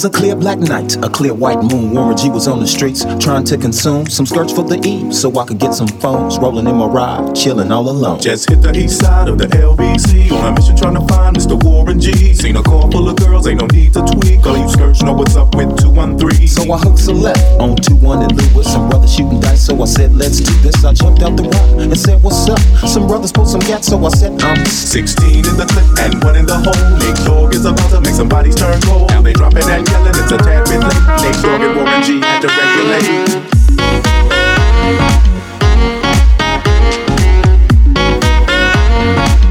was 0.00 0.16
a 0.16 0.18
clear 0.18 0.34
black 0.34 0.58
night, 0.58 0.96
a 1.04 1.10
clear 1.10 1.34
white 1.34 1.62
moon. 1.62 1.90
Warren 1.90 2.16
G 2.16 2.30
was 2.30 2.48
on 2.48 2.58
the 2.60 2.66
streets 2.66 3.04
trying 3.22 3.44
to 3.44 3.58
consume 3.58 4.06
some 4.06 4.24
skirts 4.24 4.50
for 4.50 4.64
the 4.64 4.80
eve 4.86 5.14
so 5.14 5.28
I 5.38 5.44
could 5.44 5.58
get 5.58 5.74
some 5.74 5.88
phones. 6.00 6.38
Rolling 6.38 6.66
in 6.66 6.76
my 6.76 6.86
ride, 6.86 7.34
chilling 7.34 7.70
all 7.70 7.86
alone. 7.86 8.18
Just 8.18 8.48
hit 8.48 8.62
the 8.62 8.72
east 8.74 9.00
side 9.00 9.28
of 9.28 9.36
the 9.36 9.44
LBC 9.44 10.32
on 10.32 10.52
a 10.52 10.52
mission 10.56 10.76
trying 10.76 10.94
to 10.94 11.04
find 11.12 11.36
Mr. 11.36 11.62
Warren 11.62 12.00
G. 12.00 12.32
Seen 12.32 12.56
a 12.56 12.62
car 12.62 12.90
full 12.90 13.10
of 13.10 13.16
girls, 13.16 13.46
ain't 13.46 13.60
no 13.60 13.66
need 13.66 13.92
to 13.92 14.00
tweak. 14.00 14.46
All 14.46 14.56
you 14.56 14.68
skirts 14.70 15.02
know 15.02 15.12
what's 15.12 15.36
up 15.36 15.54
with 15.54 15.68
213. 15.76 16.48
So 16.48 16.72
I 16.72 16.78
hooked 16.78 17.04
a 17.06 17.12
left 17.12 17.60
on 17.60 17.76
2 17.76 17.96
1 17.96 18.22
and 18.22 18.32
with 18.56 18.66
some 18.66 18.88
brothers 18.88 19.12
shooting 19.12 19.40
dice. 19.40 19.66
So 19.66 19.82
I 19.82 19.84
said, 19.84 20.16
let's 20.16 20.40
do 20.40 20.54
this. 20.64 20.82
I 20.82 20.94
jumped 20.94 21.20
out 21.20 21.36
the 21.36 21.44
rock 21.44 21.68
and 21.76 21.92
said, 21.98 22.22
what's 22.22 22.48
up? 22.48 22.60
Some 22.88 23.06
brothers 23.06 23.32
pulled 23.32 23.48
some 23.48 23.60
gas, 23.68 23.88
so 23.88 24.02
I 24.02 24.08
said, 24.08 24.40
I'm 24.40 24.64
16 24.64 25.28
in 25.28 25.56
the 25.60 25.68
clip 25.68 25.84
and 26.00 26.24
one 26.24 26.36
in 26.36 26.46
the 26.46 26.56
hole. 26.56 26.80
Nate 27.04 27.20
Dogg 27.28 27.52
is 27.52 27.66
about 27.66 27.90
to 27.90 28.00
make 28.00 28.14
somebody's 28.14 28.54
turn 28.54 28.80
cold. 28.80 29.10
Now 29.10 29.20
they 29.20 29.34
dropping 29.34 29.68
and 29.68 29.89
yelling, 29.90 30.14
it's 30.16 30.32
a 30.32 30.38
tad 30.38 30.64
bit 30.68 30.80
late. 30.80 31.04
Nate 31.22 31.42
Dogg 31.42 31.62
and 31.62 31.76
Warren 31.76 32.02
G 32.02 32.20
had 32.20 32.40
to 32.40 32.48
regulate. 32.48 33.50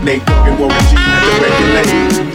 Nate 0.04 0.26
Dogg 0.26 0.48
and 0.48 0.60
Warren 0.60 0.86
G 0.90 0.96
had 0.98 1.22
to 1.26 1.32
regulate. 1.44 2.30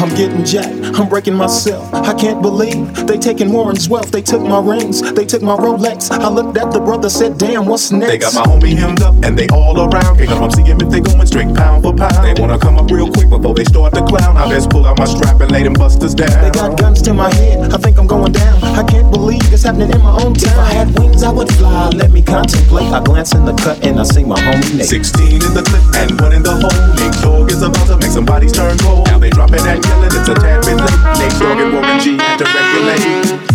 I'm 0.00 0.10
getting 0.14 0.44
jacked, 0.44 0.87
I'm 0.98 1.08
breaking 1.08 1.34
myself. 1.34 1.94
I 1.94 2.12
can't 2.12 2.42
believe 2.42 3.06
they 3.06 3.18
taking 3.18 3.52
Warren's 3.52 3.88
wealth. 3.88 4.10
They 4.10 4.20
took 4.20 4.42
my 4.42 4.58
rings, 4.58 5.00
they 5.12 5.24
took 5.24 5.42
my 5.42 5.54
Rolex. 5.54 6.10
I 6.10 6.28
looked 6.28 6.58
at 6.58 6.72
the 6.72 6.80
brother, 6.80 7.08
said, 7.08 7.38
damn, 7.38 7.66
what's 7.66 7.92
next? 7.92 8.10
They 8.10 8.18
got 8.18 8.34
my 8.34 8.42
homie 8.42 8.76
hemmed 8.76 9.02
up 9.02 9.14
and 9.22 9.38
they 9.38 9.46
all 9.48 9.78
around. 9.78 10.18
Can't 10.18 10.28
come 10.28 10.50
see 10.50 10.62
him 10.62 10.80
if 10.80 10.90
they 10.90 11.00
going 11.00 11.24
straight 11.26 11.54
pound 11.54 11.84
for 11.84 11.94
pound. 11.94 12.26
They 12.26 12.34
wanna 12.40 12.58
come 12.58 12.76
up 12.76 12.90
real 12.90 13.12
quick 13.12 13.30
before 13.30 13.54
they 13.54 13.62
start 13.64 13.94
to 13.94 14.04
clown. 14.06 14.36
I 14.36 14.48
best 14.48 14.70
pull 14.70 14.86
out 14.86 14.98
my 14.98 15.04
strap 15.04 15.40
and 15.40 15.52
lay 15.52 15.62
them 15.62 15.74
busters 15.74 16.16
down. 16.16 16.34
They 16.42 16.50
got 16.50 16.76
guns 16.76 17.00
to 17.02 17.14
my 17.14 17.32
head, 17.32 17.72
I 17.72 17.78
think 17.78 17.96
I'm 17.96 18.08
going 18.08 18.32
down. 18.32 18.64
I 18.64 18.82
can't 18.82 19.10
believe 19.12 19.42
it's 19.52 19.62
happening 19.62 19.92
in 19.92 20.02
my 20.02 20.18
own 20.20 20.34
town. 20.34 20.50
If 20.50 20.58
I 20.58 20.72
had 20.72 20.98
wings, 20.98 21.22
I 21.22 21.30
would 21.30 21.52
fly. 21.54 21.90
Let 21.90 22.10
me 22.10 22.22
contemplate. 22.22 22.92
I 22.92 23.04
glance 23.04 23.32
in 23.34 23.44
the 23.44 23.54
cut 23.54 23.84
and 23.86 24.00
I 24.00 24.02
see 24.02 24.24
my 24.24 24.40
homie 24.40 24.78
Nate. 24.78 24.86
16 24.86 25.26
in 25.32 25.54
the 25.54 25.62
clip 25.62 25.84
and 25.94 26.20
one 26.20 26.32
in 26.32 26.42
the 26.42 26.58
hole. 26.58 26.74
Nate 26.98 27.22
Dogg 27.22 27.52
is 27.52 27.62
about 27.62 27.86
to 27.86 27.96
make 27.98 28.10
somebody's 28.10 28.50
turn 28.50 28.76
cold. 28.78 29.06
Now 29.06 29.18
they 29.18 29.30
dropping 29.30 29.64
and 29.66 29.84
yelling, 29.84 30.10
it's 30.10 30.28
a 30.28 30.34
tad 30.34 30.64
bit 30.66 30.76
late. 30.76 30.87
Nate 31.18 31.38
Dogg 31.38 31.60
and 31.60 31.72
Warren 31.72 32.00
G 32.00 32.16
had 32.16 32.38
to 32.38 32.44
regulate. 32.44 33.48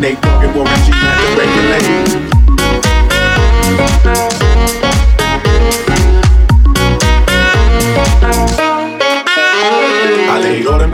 Nate 0.00 0.20
Dogg 0.20 0.44
and 0.44 0.54
Warren 0.54 0.76
G 0.84 0.92
had 0.92 1.16
to 1.20 1.28
regulate. 1.40 2.25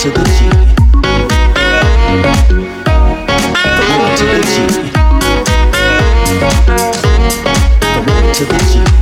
to 0.00 0.08
the 0.08 0.24
G. 0.24 0.48
The 0.48 1.84
Warren 3.90 4.16
to 4.16 4.24
the 4.24 4.40
G. 4.48 4.56
The 7.80 8.00
Warren 8.06 8.32
to 8.32 8.44
the 8.46 8.58
G. 8.72 8.99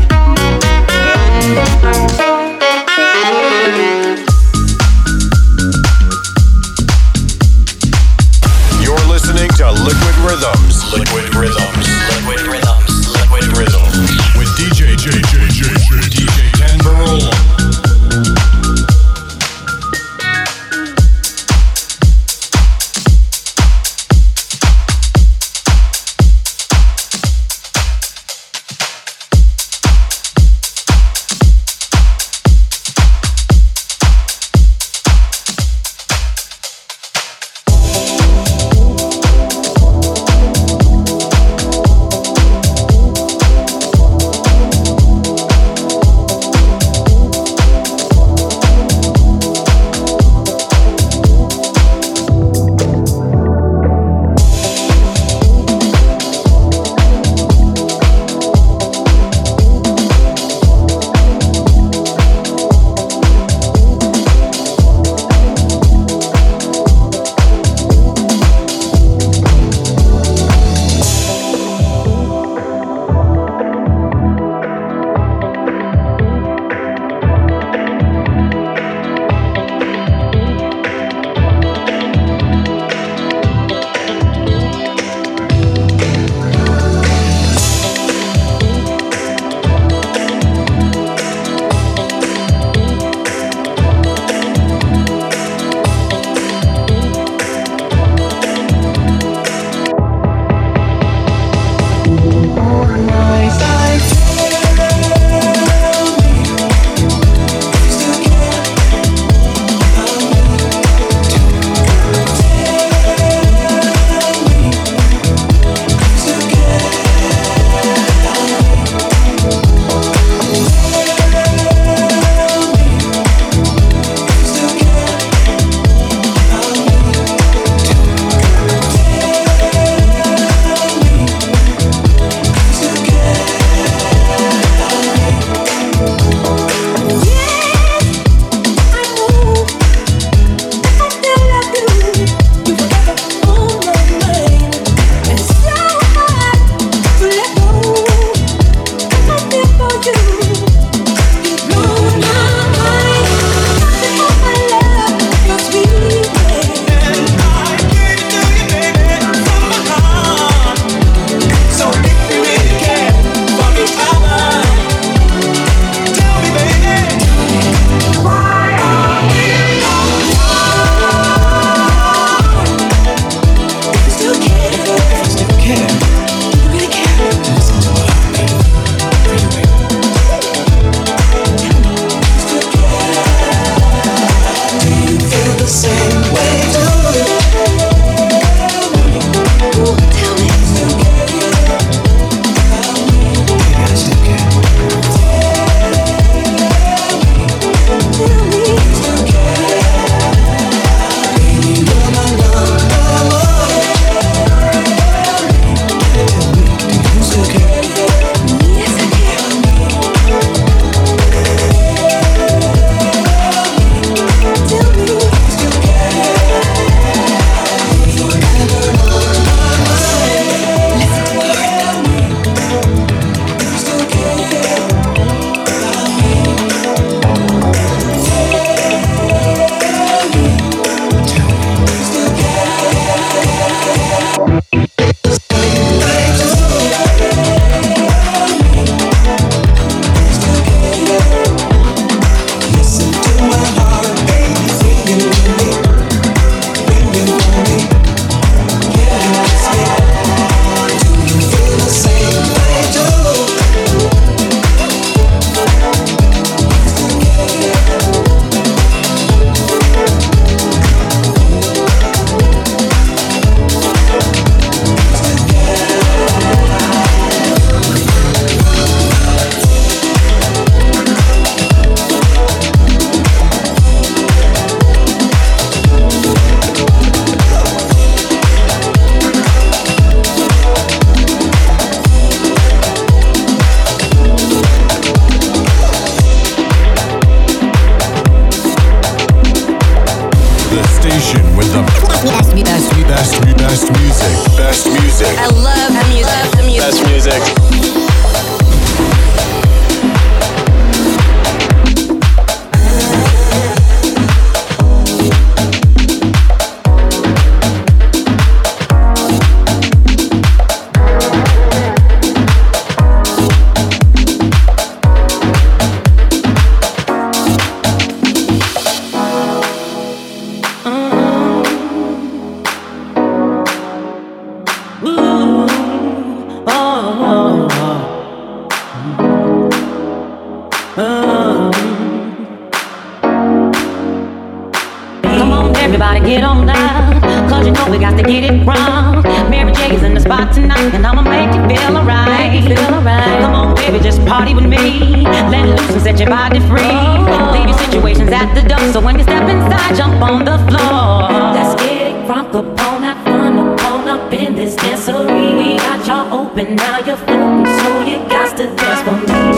jump 349.95 350.21
on 350.23 350.45
the 350.45 350.59
floor. 350.69 351.29
Let's 351.55 351.81
get 351.83 352.13
it 352.13 352.27
from 352.27 352.53
the 352.53 352.63
bone 352.63 353.05
up, 353.05 353.19
from 353.25 353.57
the 353.57 353.83
bone 353.83 354.09
up 354.09 354.33
in 354.33 354.55
this 354.55 354.77
dancery. 354.77 355.59
We 355.59 355.77
got 355.77 356.07
y'all 356.07 356.41
open, 356.41 356.77
now 356.77 356.99
you're 356.99 357.17
floating, 357.17 357.67
so 357.67 358.03
you 358.05 358.19
got 358.29 358.57
to 358.57 358.67
dance 358.77 359.03
for 359.03 359.53
me. 359.53 359.58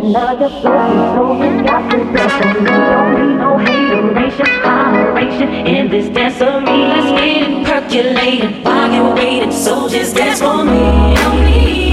another 0.00 0.48
person, 0.48 0.98
so 1.14 1.32
we 1.32 1.48
got 1.64 1.90
to 1.90 1.98
dance. 2.12 2.44
And 2.44 2.58
we 2.60 2.70
don't 2.92 3.10
need 3.14 3.36
no 3.36 3.58
hateration, 3.58 4.46
holleration 4.64 5.66
in 5.66 5.88
this 5.90 6.08
dancery. 6.08 6.64
Let's 6.66 7.10
get 7.20 7.42
it 7.48 7.66
percolated, 7.66 8.64
while 8.64 8.92
you're 8.92 9.14
waiting, 9.14 9.52
so 9.52 9.88
just 9.88 10.16
dance 10.16 10.40
for 10.40 10.64
me. 10.64 11.14
Don't 11.14 11.44
need 11.44 11.85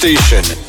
station. 0.00 0.59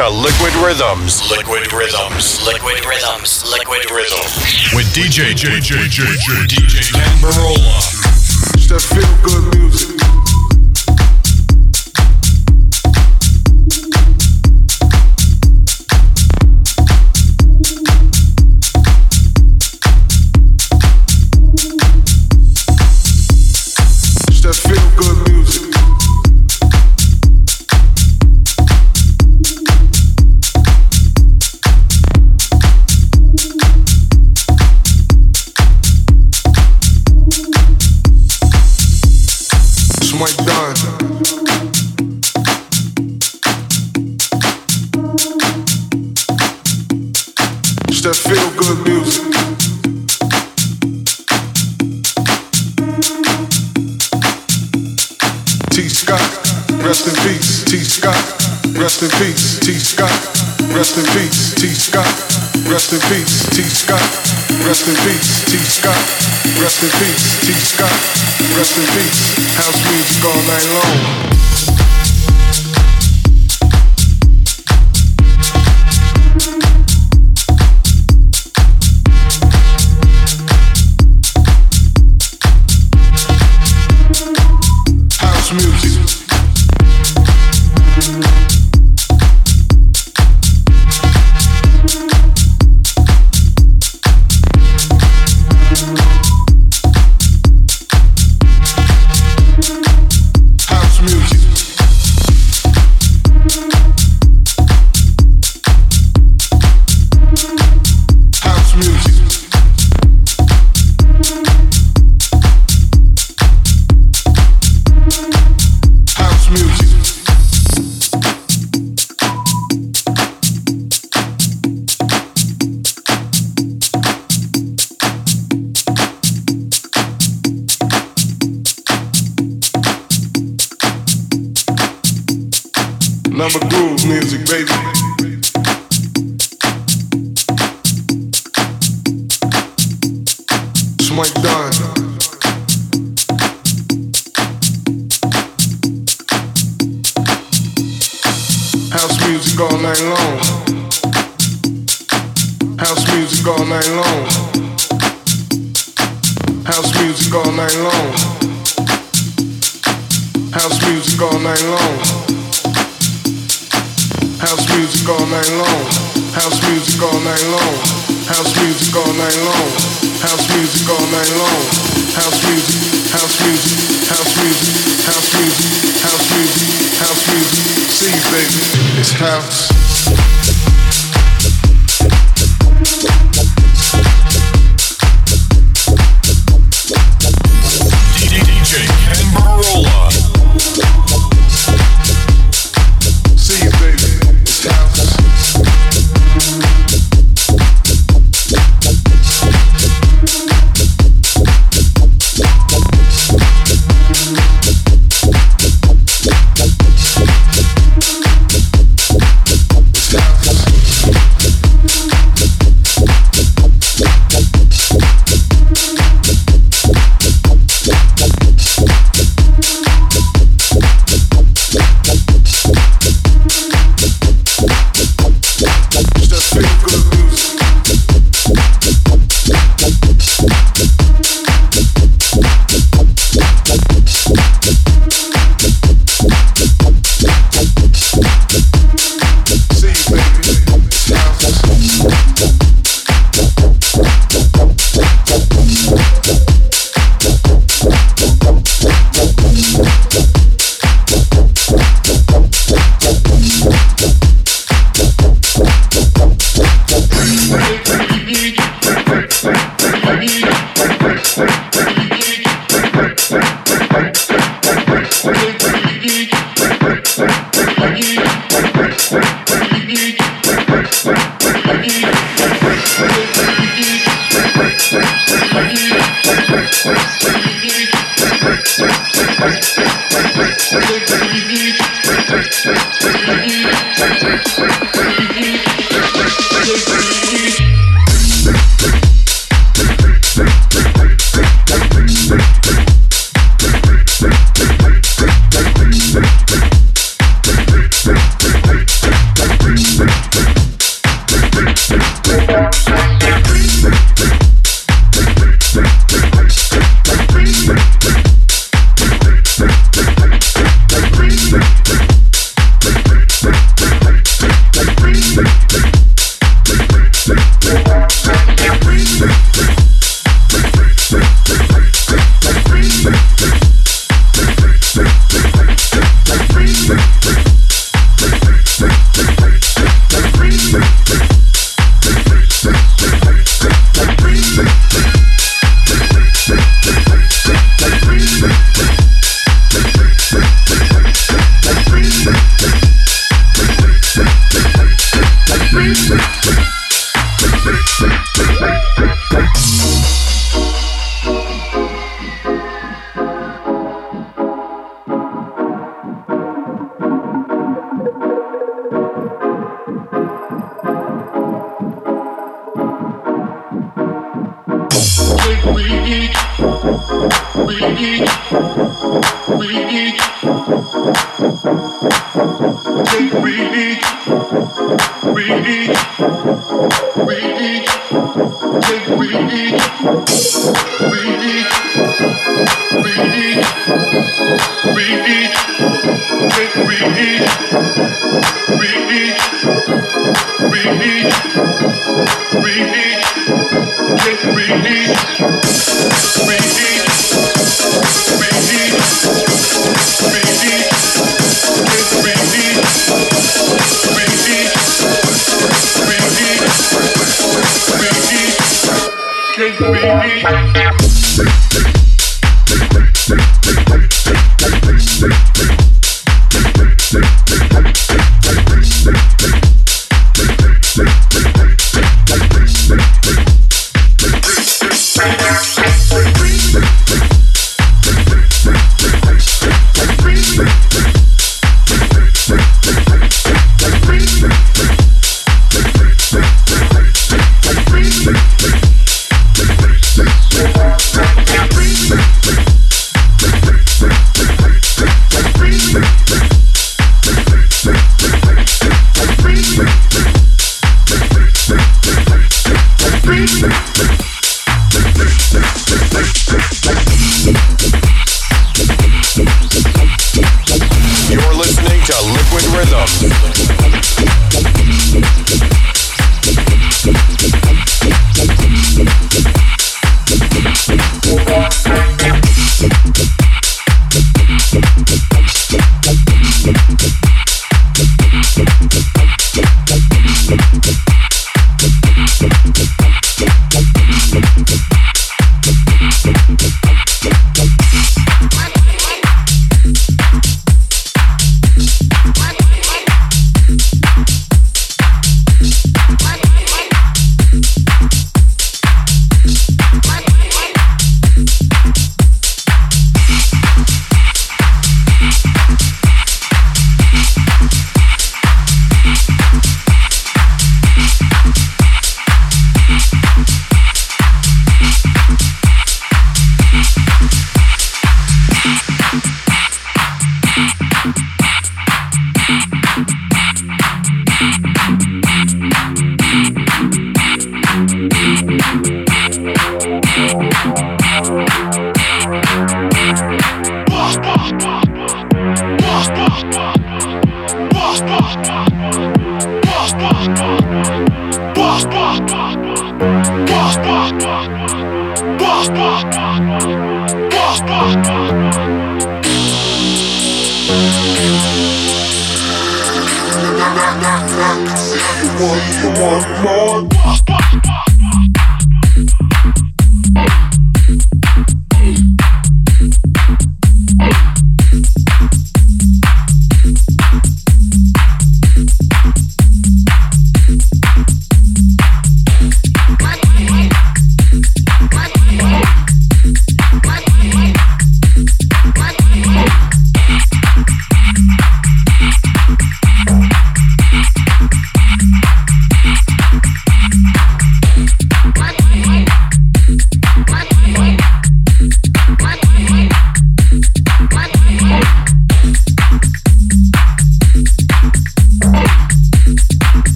to 0.00 0.08
Liquid 0.08 0.54
Rhythms. 0.64 1.30
Liquid 1.30 1.70
Rhythms. 1.74 2.46
Liquid 2.46 2.84
Rhythms. 2.86 3.44
Liquid 3.50 3.90
Rhythms. 3.90 4.72
With 4.74 4.86
DJ 4.94 5.34
JJJJ 5.34 6.46
DJ 6.48 6.92
Kenn 6.92 7.18
Burrola. 7.20 7.76
That 8.68 8.80
feel 8.80 9.12
good 9.22 9.58
music. 9.58 9.89
House 68.80 68.96
beats, 68.96 69.56
house 69.56 69.92
music 69.92 70.24
all 70.24 70.42
night 70.46 70.64
long. 70.72 71.39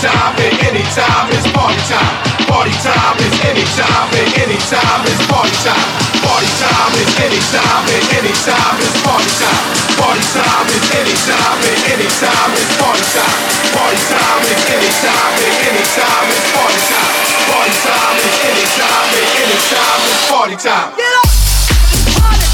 time 0.00 0.32
and 0.40 0.56
any 0.64 0.84
time 0.96 1.28
is 1.36 1.44
party 1.52 1.76
time. 1.84 2.16
Party 2.48 2.72
time 2.80 3.20
is 3.20 3.36
any 3.44 3.64
time 3.76 4.08
and 4.16 4.32
any 4.40 4.56
time 4.64 5.04
is 5.04 5.20
party 5.28 5.52
time. 5.60 5.88
Party 6.24 6.48
time 6.56 6.94
is 6.96 7.12
any 7.20 7.40
time 7.52 7.84
and 7.84 8.04
any 8.16 8.32
time 8.32 8.76
is 8.80 8.96
party 9.04 9.28
time. 9.36 9.60
Party 10.00 10.24
time 10.32 10.68
is 10.72 10.84
any 10.96 11.16
time 11.28 11.60
and 11.68 11.80
any 11.92 12.08
time 12.16 12.52
is 12.56 12.70
party 12.80 13.04
time. 13.12 13.36
Party 13.76 14.00
time 14.08 14.42
is 14.48 14.62
any 14.72 14.90
time 15.04 15.36
and 15.36 15.56
any 15.68 15.84
time 15.84 16.28
is 16.32 16.44
party 16.56 16.80
time. 16.88 17.12
Party 17.44 17.76
time 17.84 18.16
is 18.24 18.36
any 18.48 18.66
time 18.80 19.08
and 19.20 19.28
any 19.36 19.58
time 19.68 20.00
is 20.08 20.20
party 20.32 20.56
time. 20.56 20.88
Get 20.96 21.12
up, 21.12 21.28
party. 22.24 22.49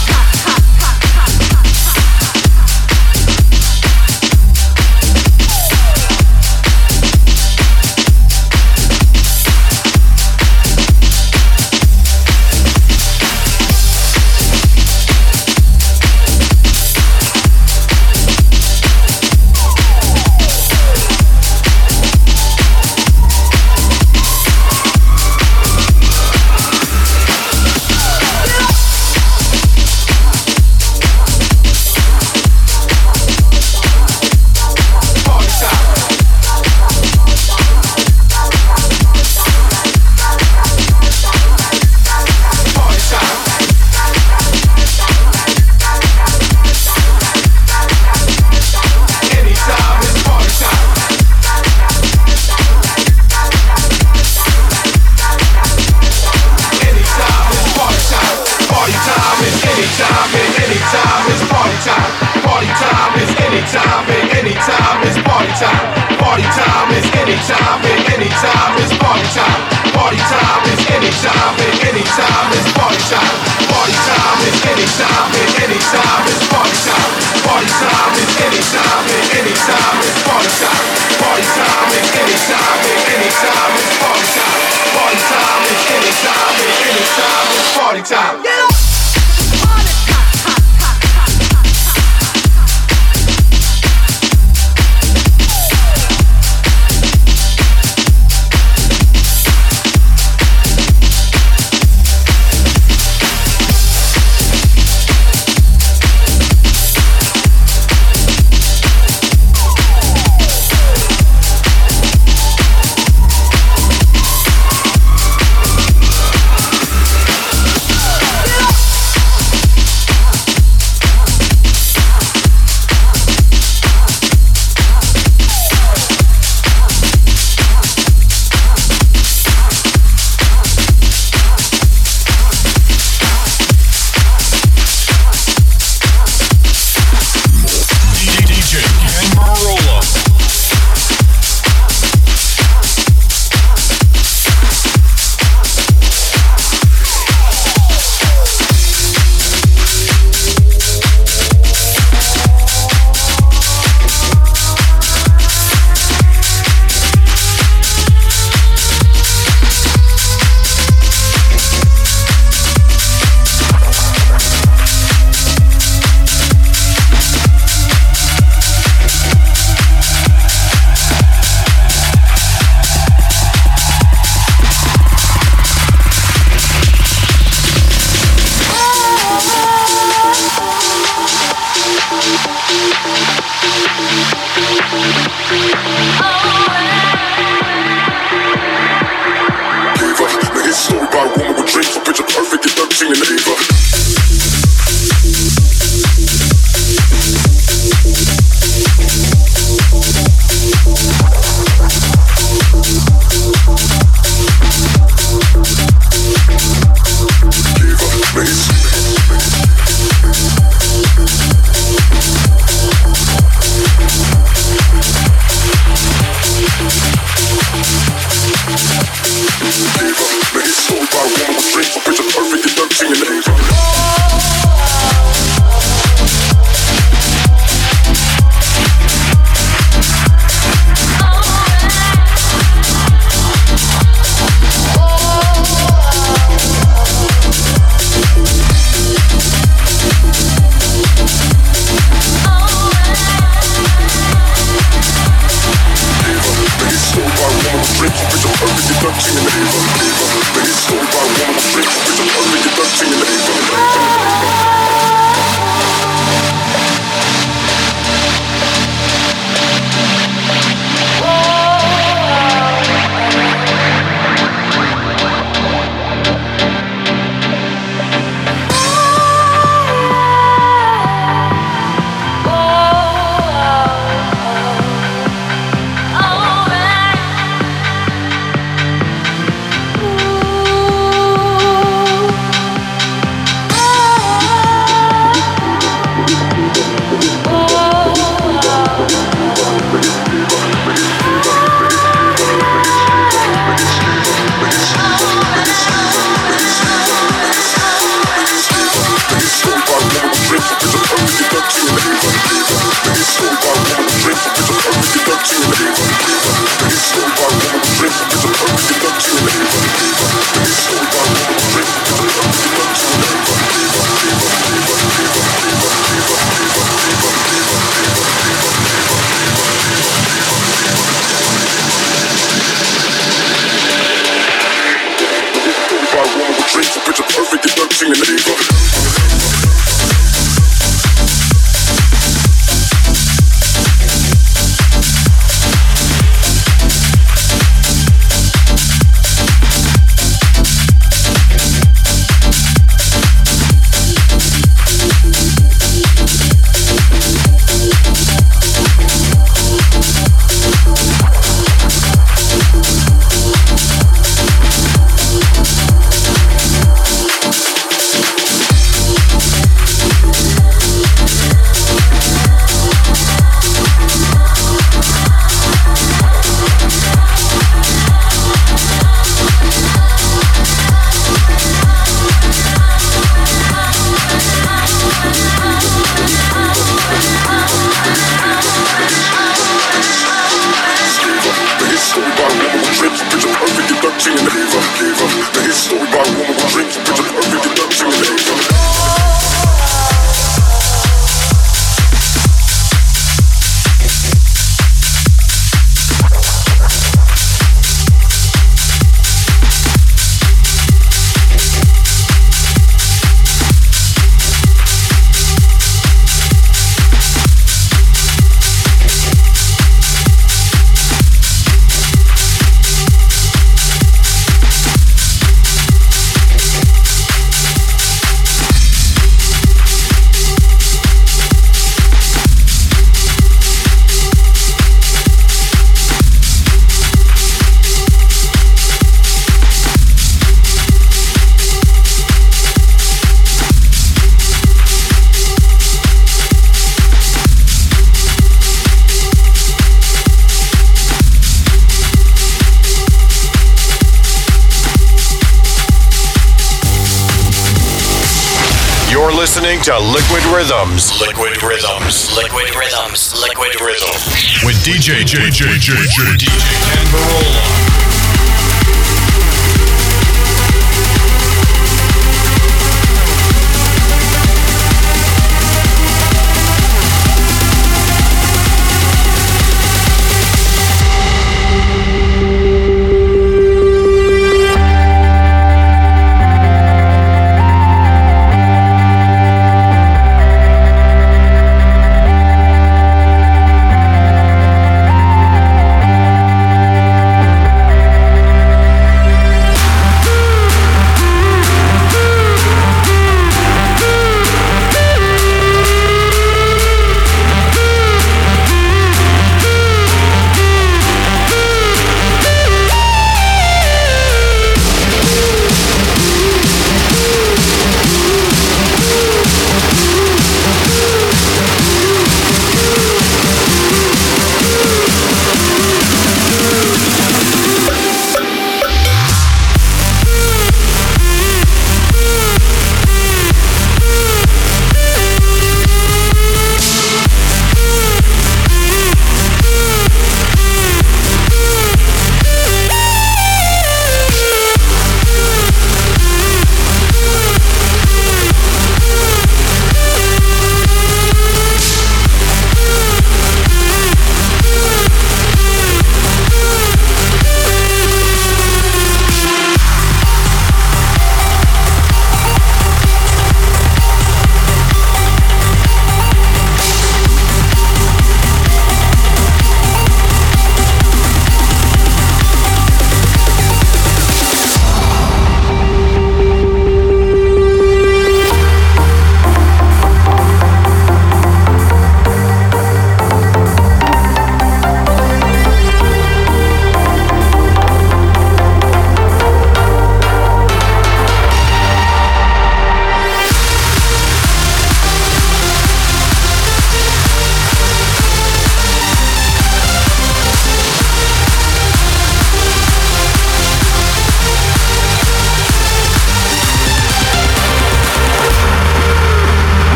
Rhythms. 452.07 452.37
Liquid 452.37 452.75
Rhythms. 452.77 453.35
Liquid 453.43 453.81
Rhythms. 453.81 454.63
With 454.65 454.77
DJ 454.85 455.25
J 455.27 455.51
J 455.51 455.77
J 455.81 455.95
J 456.07 456.23
DJ 456.39 456.47
Kenn. 456.87 457.56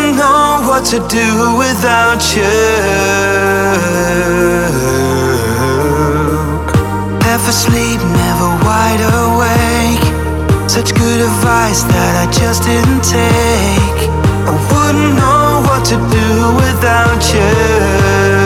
Wouldn't 0.00 0.16
know 0.16 0.62
what 0.66 0.86
to 0.86 0.98
do 1.08 1.58
without 1.58 2.22
you. 2.34 2.42
Half 7.20 7.46
asleep, 7.46 8.00
never 8.00 8.48
wide 8.64 9.02
awake. 9.20 10.04
Such 10.70 10.94
good 10.94 11.20
advice 11.20 11.82
that 11.82 12.14
I 12.24 12.32
just 12.32 12.62
didn't 12.62 13.04
take. 13.04 14.08
I 14.48 14.54
wouldn't 14.72 15.16
know 15.20 15.60
what 15.68 15.84
to 15.90 15.96
do 16.08 16.28
without 16.56 17.22
you. 17.34 18.39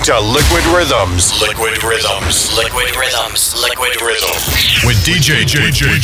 Listening 0.00 0.14
to 0.14 0.20
Liquid 0.32 0.64
Rhythms. 0.66 1.40
Liquid 1.40 1.82
Rhythms. 1.82 2.56
Liquid 2.56 2.96
Rhythms. 2.96 3.54
Liquid 3.62 4.00
Rhythms. 4.00 4.84
With 4.84 4.96
DJ 5.04 5.44
JJ 5.44 6.00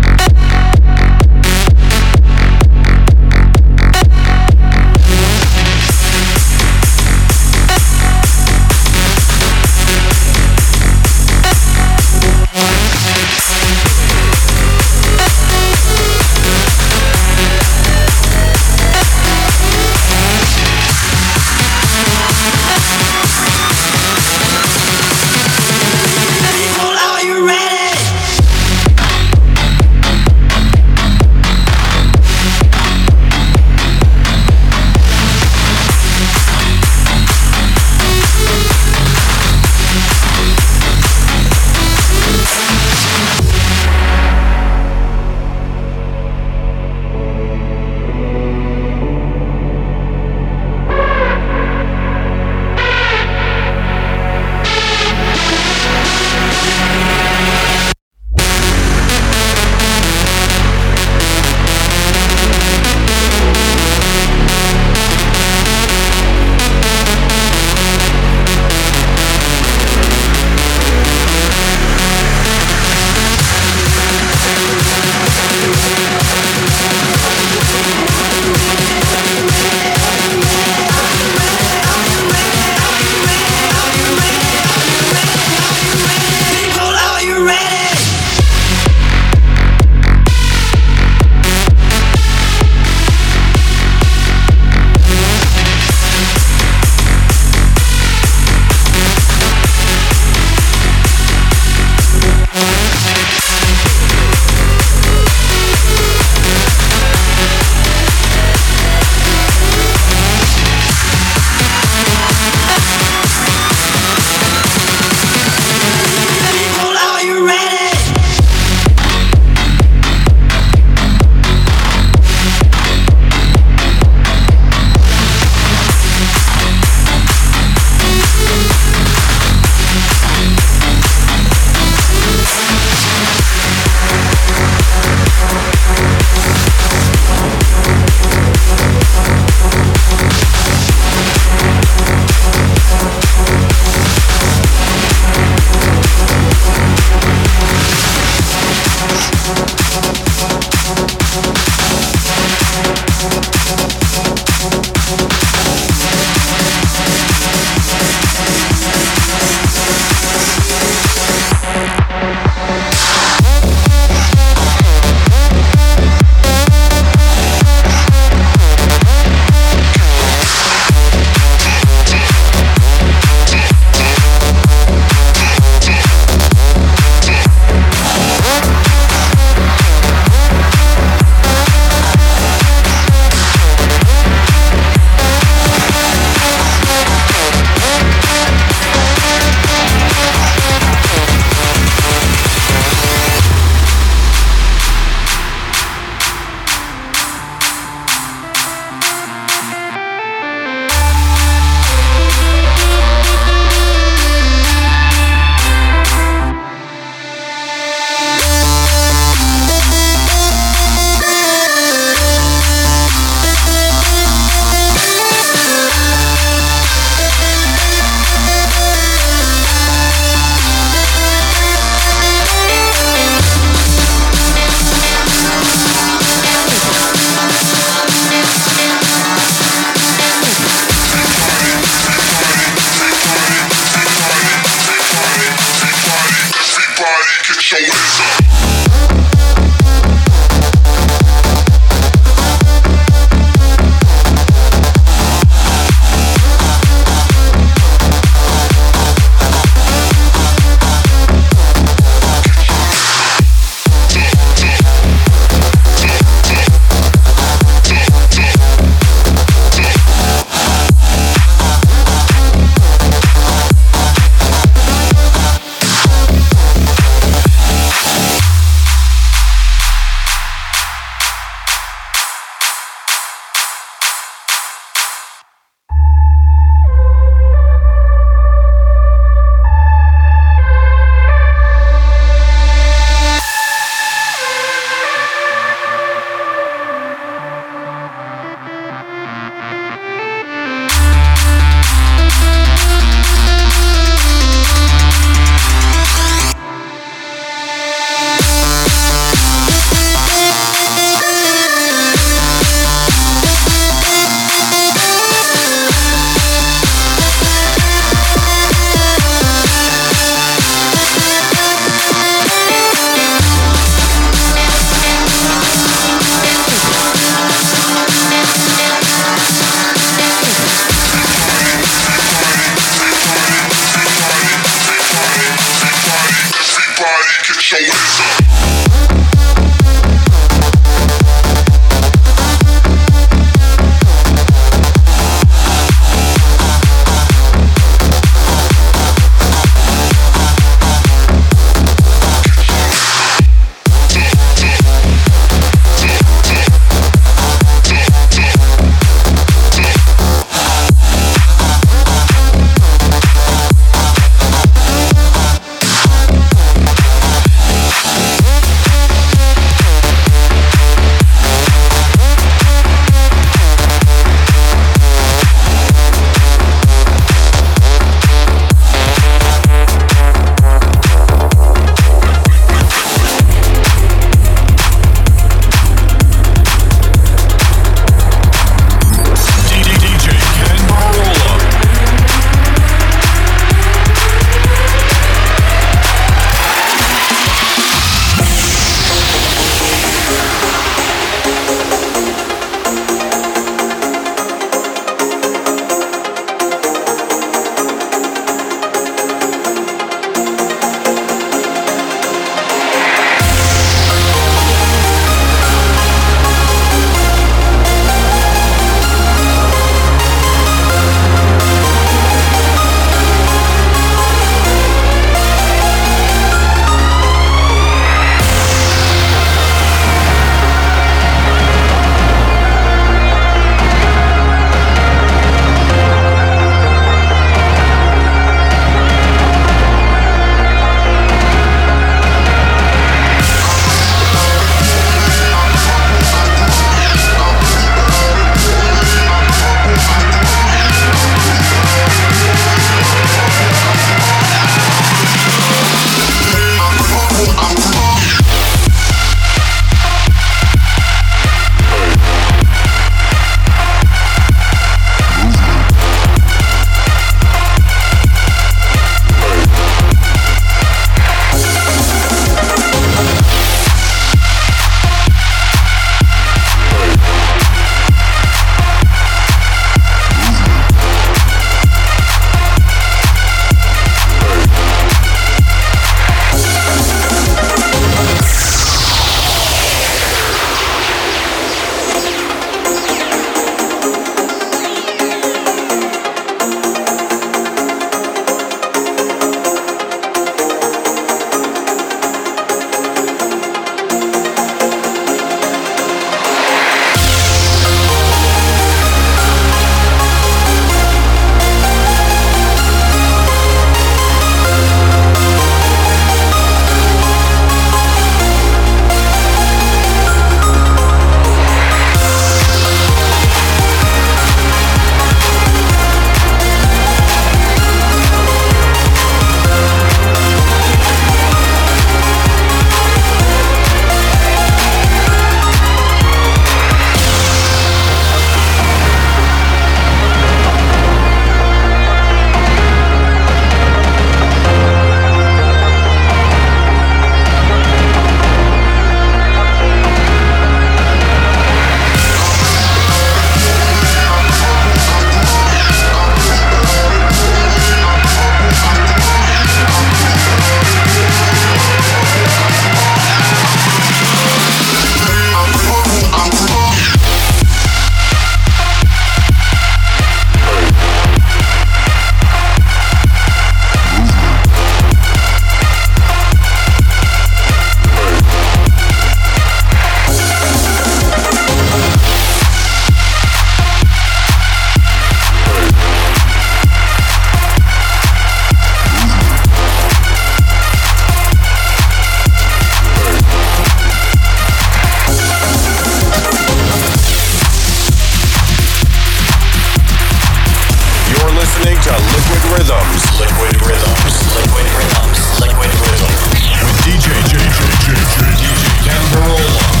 to 592.11 592.17
Liquid 592.35 592.63
Rhythms. 592.75 593.23
Liquid 593.39 593.75
Rhythms. 593.87 594.35
Liquid 594.55 594.87
Rhythms. 594.97 595.39
Liquid 595.61 595.91
Rhythms. 596.03 596.41
With 596.83 596.97
DJ 597.07 597.31
JJ 597.47 597.87
JJ. 598.03 598.51
DJ 598.59 600.00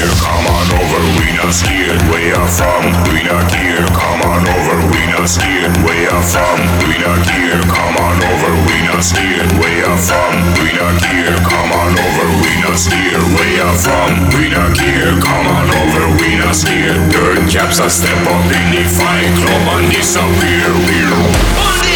here, 0.00 0.16
come 0.16 0.46
on 0.48 0.66
over, 0.80 1.00
we 1.20 1.28
not 1.36 1.52
scared. 1.52 2.00
Where 2.08 2.32
you 2.32 2.44
from? 2.48 2.82
We 3.12 3.20
not 3.24 3.52
here, 3.52 3.84
come 3.92 4.20
on 4.24 4.42
over, 4.48 4.76
we 4.92 5.02
not 5.12 5.28
scared. 5.28 5.76
Where 5.84 6.08
you 6.08 6.20
from? 6.24 6.58
We 6.88 6.96
not 7.04 7.20
here, 7.28 7.60
come 7.68 7.96
on 8.00 8.16
over, 8.16 8.52
we 8.64 8.76
not 8.88 9.04
scared. 9.04 9.50
Where 9.60 9.76
you 9.76 9.92
from? 10.00 10.32
We 10.56 10.72
not 10.72 10.96
here, 11.04 11.36
come 11.44 11.72
on 11.72 11.92
over, 11.92 12.26
we 12.40 12.52
not 12.64 12.78
scared. 12.80 13.24
Where 13.36 13.52
you 13.60 13.70
from? 13.76 14.10
We 14.32 14.48
not 14.48 14.72
here, 14.80 15.12
come 15.20 15.46
on 15.46 15.68
over, 15.68 16.04
we 16.16 16.36
not 16.40 16.56
scared. 16.56 17.00
Dirt 17.12 17.50
caps 17.52 17.78
a 17.80 17.90
step 17.90 18.20
up 18.24 18.44
in 18.48 18.66
the 18.72 18.84
fight, 18.88 19.28
club 19.36 19.66
and 19.76 19.92
disappear. 19.92 20.68
We're 20.88 21.89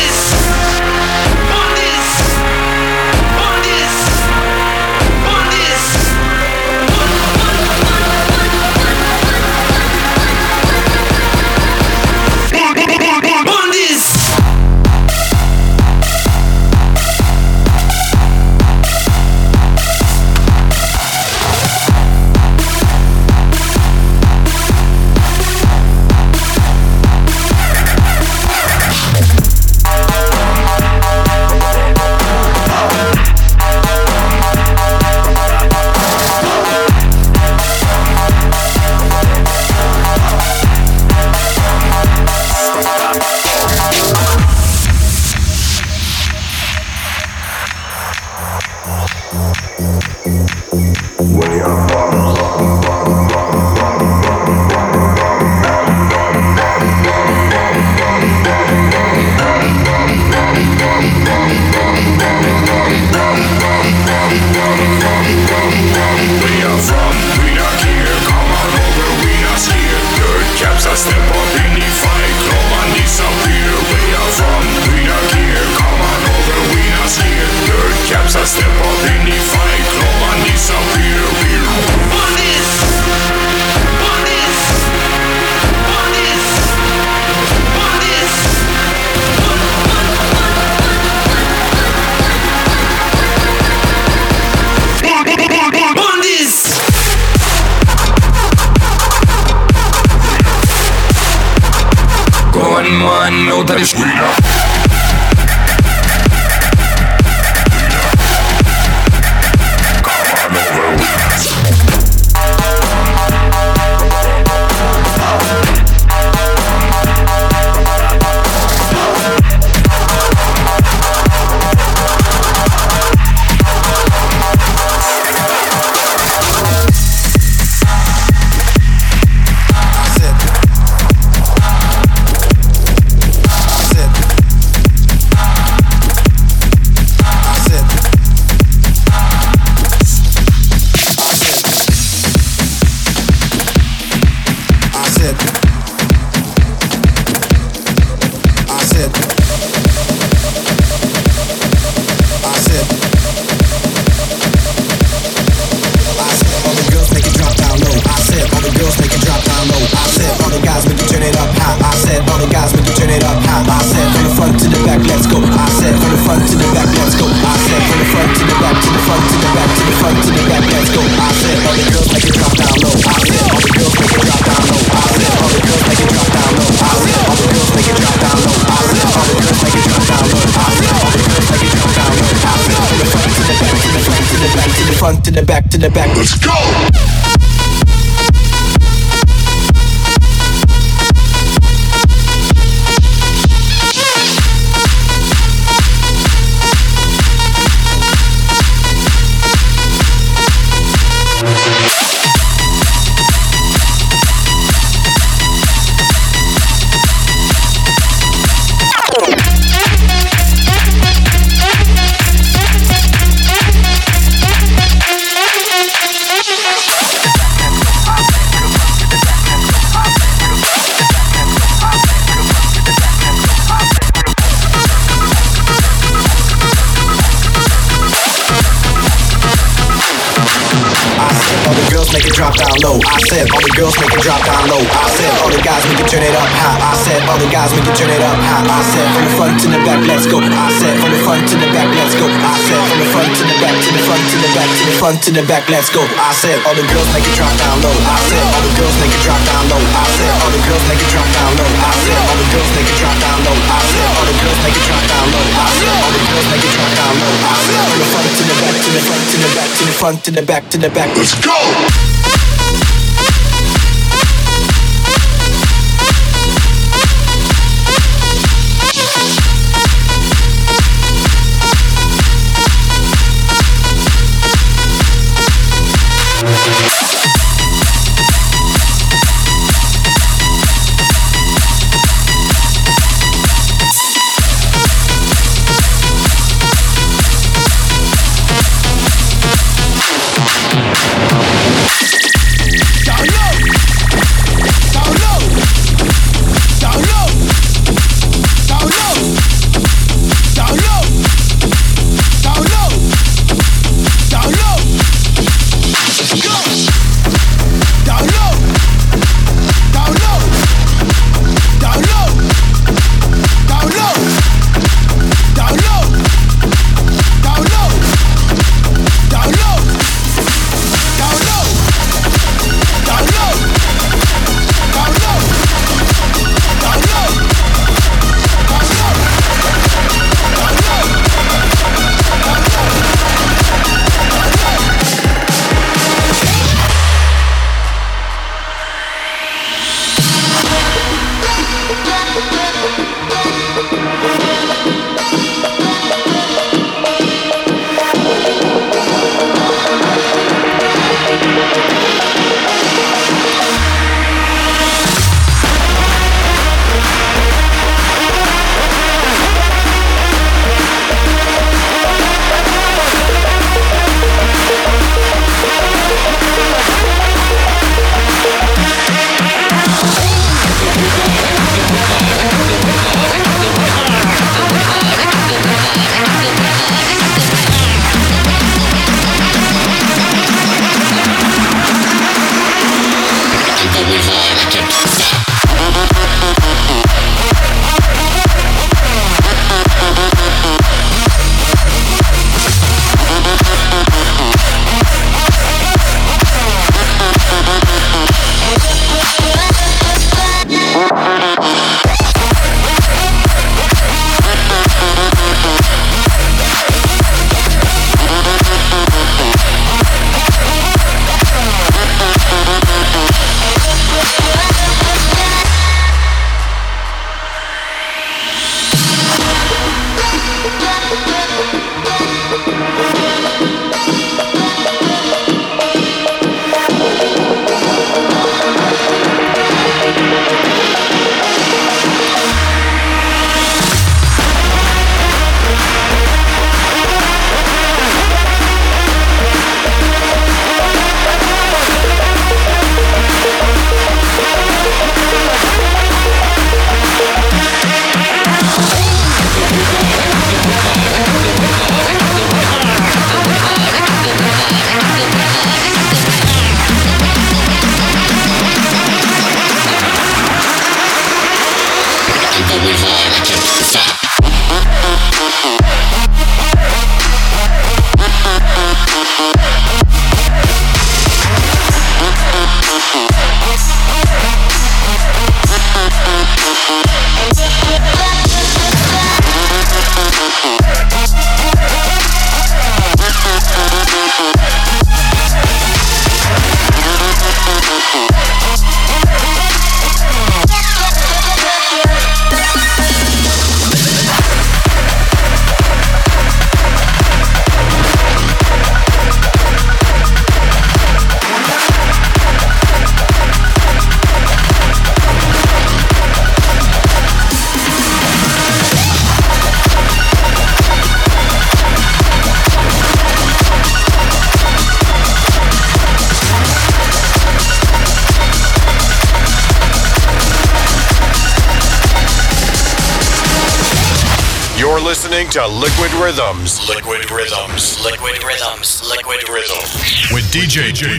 go. 245.94 246.02
I 246.18 246.34
said, 246.34 246.58
all 246.66 246.74
the 246.74 246.82
girls 246.90 247.06
make 247.14 247.22
it 247.22 247.38
drop 247.38 247.54
down 247.54 247.78
low. 247.78 247.94
I 247.94 248.18
said, 248.26 248.42
all 248.42 248.62
the 248.66 248.74
girls 248.74 248.98
make 248.98 249.14
it 249.14 249.22
drop 249.22 249.38
down 249.46 249.62
low. 249.70 249.78
I 249.78 250.04
said, 250.18 250.34
all 250.42 250.50
the 250.50 250.58
girls 250.66 250.82
make 250.90 250.98
it 250.98 251.06
drop 251.06 251.28
down 251.30 251.54
low. 251.54 251.70
I 251.70 251.94
said, 252.02 252.18
all 252.18 252.34
the 252.34 252.46
girls 252.50 252.70
make 252.74 252.90
it 252.90 252.98
drop 252.98 253.14
down 253.22 253.38
low. 253.46 253.54
I 253.54 253.78
said, 253.86 254.10
all 254.18 254.26
the 254.26 254.34
girls 254.42 254.58
make 254.66 254.74
it 254.74 254.84
drop 254.90 255.04
down 255.06 255.26
low. 255.30 255.46
I 255.54 255.66
said, 255.70 255.94
all 256.02 256.10
the 256.10 256.22
girls 256.26 256.46
make 256.50 256.64
it 256.66 256.72
drop 256.74 256.90
down 256.98 257.14
low. 257.22 257.34
I 257.46 257.54
said, 257.62 257.78
from 257.86 257.98
the 258.02 258.08
front 258.10 258.26
to 258.34 258.42
the 258.42 258.56
back, 258.58 258.74
to 258.74 258.90
the 258.90 259.02
front 259.06 259.22
to 259.30 259.36
the 259.38 259.50
back, 259.54 259.70
to 259.70 259.84
the 259.86 259.94
front 259.94 260.18
to 260.26 260.30
the 260.34 260.42
back, 260.42 260.62
to 260.74 260.78
the 260.82 260.90
back. 260.90 261.10
Let's 261.14 261.34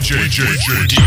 DJ 0.06 0.28
DJ 0.30 0.86
DJ 0.86 1.05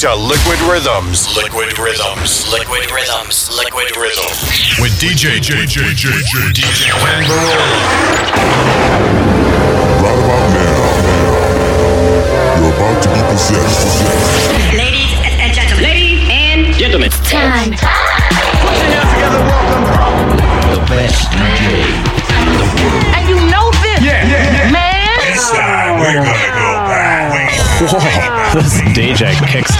to 0.00 0.14
Liquid 0.14 0.58
Rhythms. 0.62 1.28
Liquid 1.36 1.78
Rhythms. 1.78 2.48
Liquid 2.50 2.90
Rhythms. 2.90 3.54
Liquid 3.54 3.94
Rhythms. 3.98 4.80
With 4.80 4.92
DJ 4.96 5.36
JJ 5.44 5.68
JJ 5.68 6.24
DJ 6.56 6.88
Kenn 6.88 7.28
Right 10.00 10.16
about 10.16 10.56
now, 10.56 10.80
you're 12.56 12.72
about 12.72 12.96
to 13.02 13.08
be 13.12 13.20
possessed. 13.28 14.00
Ladies 14.72 15.12
and 15.20 15.52
gentlemen. 15.52 15.84
Ladies 15.84 16.16
and 16.32 16.72
gentlemen. 16.80 17.10
Time. 17.28 17.76
Put 17.76 18.72
your 18.72 18.88
hands 18.88 19.12
together. 19.12 19.36
Welcome. 19.52 19.84
The 20.72 20.80
best 20.88 21.28
DJ 21.28 21.84
in 22.40 22.56
the 22.56 22.64
world. 22.80 23.04
And 23.20 23.28
you 23.28 23.36
know 23.52 23.68
this. 23.84 24.00
Yeah, 24.00 24.24
yeah, 24.24 24.64
yeah. 24.64 24.72
Man. 24.72 25.28
This 25.28 25.44
time 25.52 26.00
we're 26.00 26.14
gonna 26.14 26.24
go 26.24 26.88
back. 26.88 27.52
Whoa, 27.80 28.60
this 28.60 28.80
DJ 28.96 29.36
kicks 29.46 29.79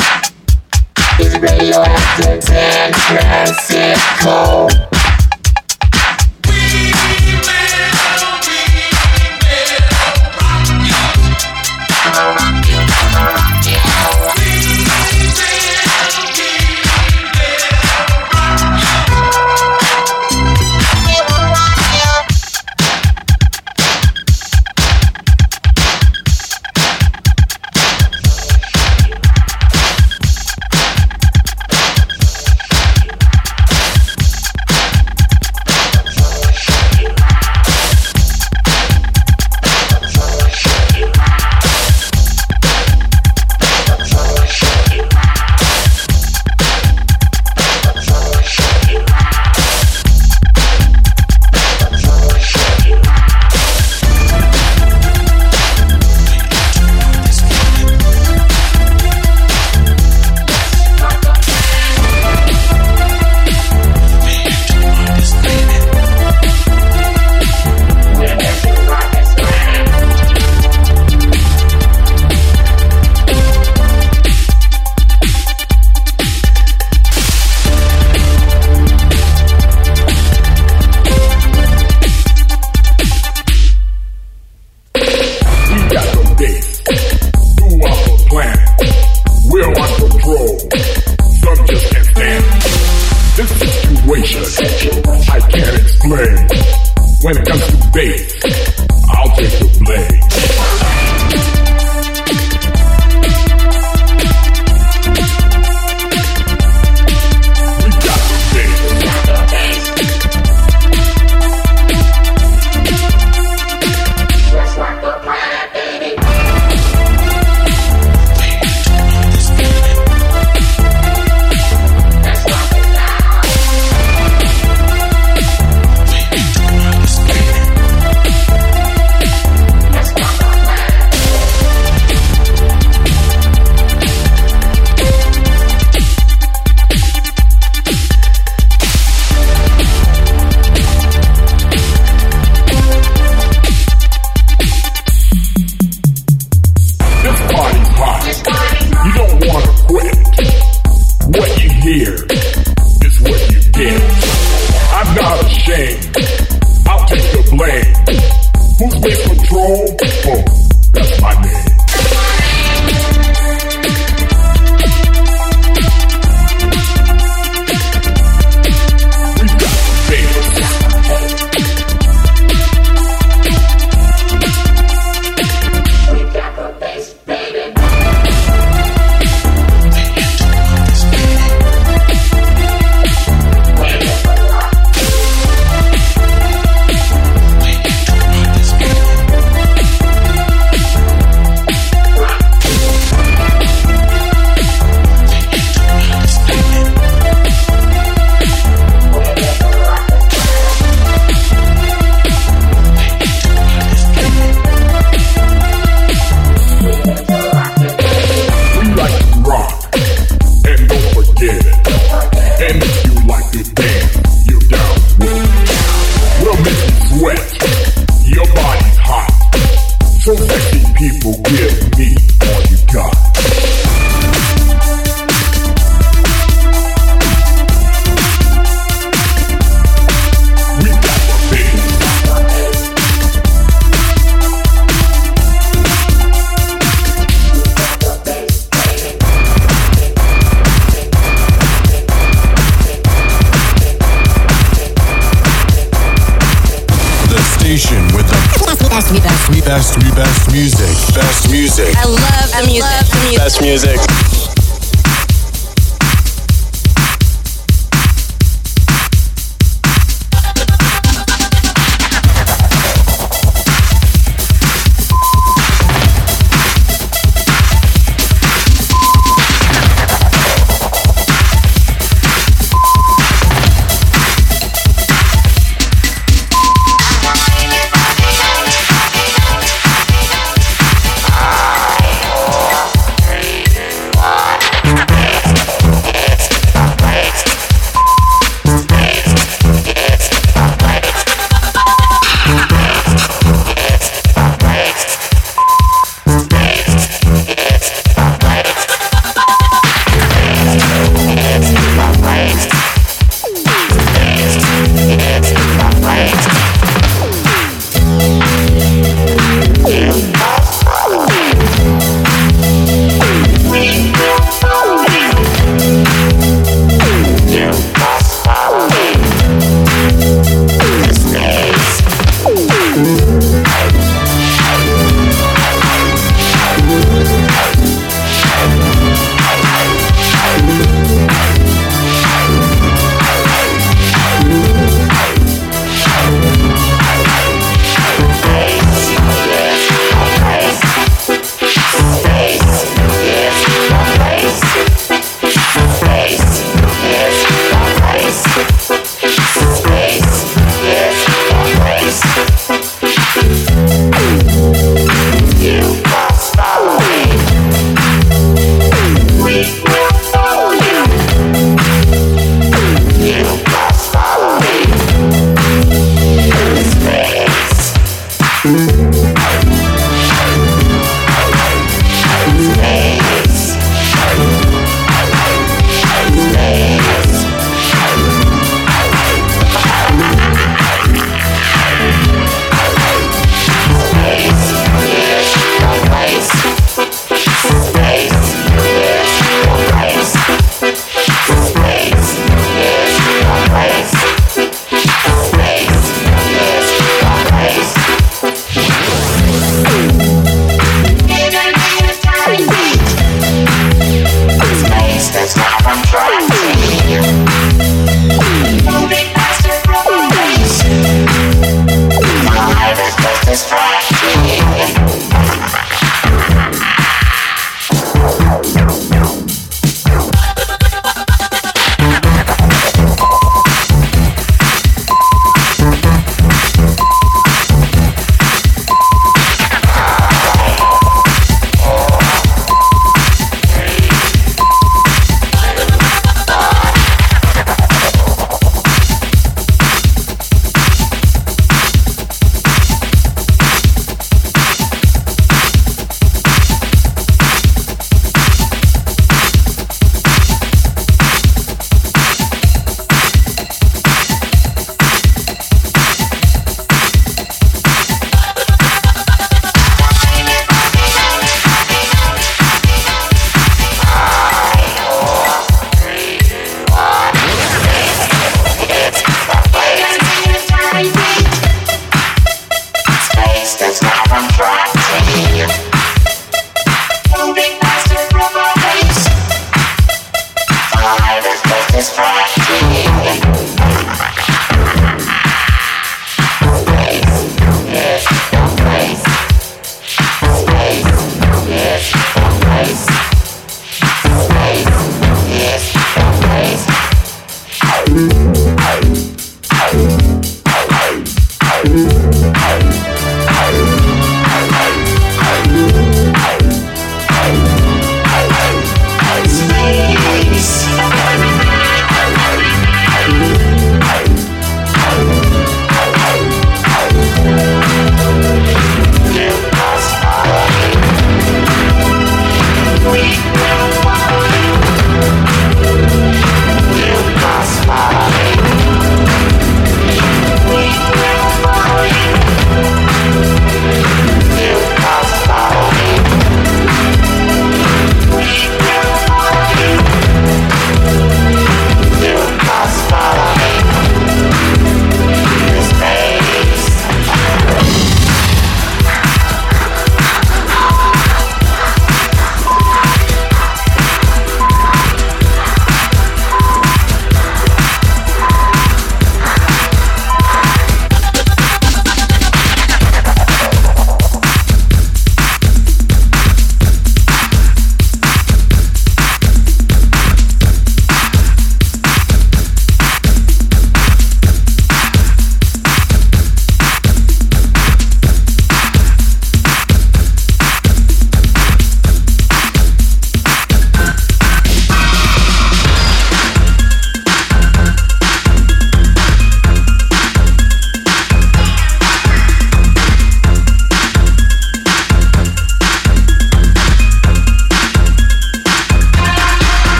San 3.11 5.00